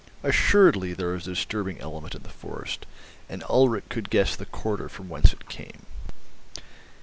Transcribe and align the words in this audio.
Assuredly 0.23 0.93
there 0.93 1.09
was 1.09 1.27
a 1.27 1.35
disturbing 1.35 1.79
element 1.79 2.15
in 2.15 2.23
the 2.23 2.29
forest, 2.29 2.87
and 3.29 3.43
Ulrich 3.47 3.83
could 3.89 4.09
guess 4.09 4.35
the 4.35 4.47
quarter 4.47 4.89
from 4.89 5.09
whence 5.09 5.31
it 5.31 5.47
came. 5.47 5.85